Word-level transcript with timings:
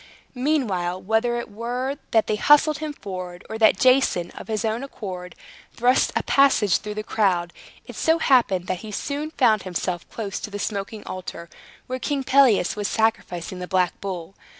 Meanwhile, 0.33 0.99
whether 1.03 1.37
it 1.39 1.47
were 1.51 1.99
that 2.09 2.25
they 2.25 2.35
hustled 2.37 2.79
him 2.79 2.91
forward, 2.91 3.45
or 3.51 3.59
that 3.59 3.77
Jason, 3.77 4.31
of 4.31 4.47
his 4.47 4.65
own 4.65 4.83
accord, 4.83 5.35
thrust 5.73 6.11
a 6.15 6.23
passage 6.23 6.77
through 6.79 6.95
the 6.95 7.03
crowd, 7.03 7.53
it 7.85 7.95
so 7.95 8.17
happened 8.17 8.65
that 8.65 8.79
he 8.79 8.91
soon 8.91 9.29
found 9.29 9.61
himself 9.61 10.09
close 10.09 10.39
to 10.39 10.49
the 10.49 10.57
smoking 10.57 11.03
altar, 11.05 11.51
where 11.85 11.99
King 11.99 12.23
Pelias 12.23 12.75
was 12.75 12.87
sacrificing 12.87 13.59
the 13.59 13.67
black 13.67 14.01
bull. 14.01 14.33